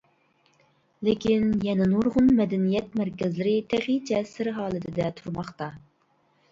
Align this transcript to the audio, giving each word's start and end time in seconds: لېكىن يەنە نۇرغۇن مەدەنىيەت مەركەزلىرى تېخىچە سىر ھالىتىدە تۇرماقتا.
لېكىن 1.07 1.45
يەنە 1.67 1.87
نۇرغۇن 1.93 2.31
مەدەنىيەت 2.41 2.99
مەركەزلىرى 3.03 3.55
تېخىچە 3.75 4.27
سىر 4.35 4.55
ھالىتىدە 4.59 5.13
تۇرماقتا. 5.23 5.75